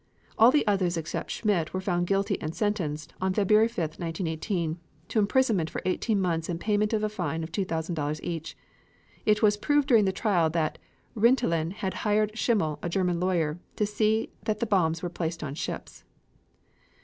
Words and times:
All 0.35 0.49
the 0.49 0.65
others 0.65 0.97
except 0.97 1.29
Schmidt 1.29 1.75
were 1.75 1.79
found 1.79 2.07
guilty 2.07 2.41
and 2.41 2.55
sentenced, 2.55 3.13
on 3.21 3.35
February 3.35 3.67
5, 3.67 3.77
1918, 3.99 4.79
to 5.09 5.19
imprisonment 5.19 5.69
for 5.69 5.79
eighteen 5.85 6.19
months 6.19 6.49
and 6.49 6.59
payment 6.59 6.91
of 6.91 7.03
a 7.03 7.07
fine 7.07 7.43
of 7.43 7.51
$2,000 7.51 8.19
each. 8.23 8.57
It 9.27 9.43
was 9.43 9.57
proved 9.57 9.87
during 9.89 10.05
the 10.05 10.11
trial 10.11 10.49
that 10.49 10.79
Rintelen 11.15 11.69
had 11.73 11.93
hired 12.01 12.35
Schimmel, 12.35 12.79
a 12.81 12.89
German 12.89 13.19
lawyer, 13.19 13.59
to 13.75 13.85
see 13.85 14.31
that 14.45 14.67
bombs 14.67 15.03
were 15.03 15.09
placed 15.09 15.43
on 15.43 15.53
ships. 15.53 16.03